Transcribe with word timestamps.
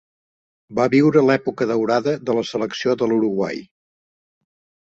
Va 0.79 0.85
viure 0.93 1.23
l'època 1.27 1.67
daurada 1.73 2.15
de 2.31 2.37
la 2.39 2.47
selecció 2.53 2.99
de 3.03 3.09
l'Uruguai. 3.13 3.63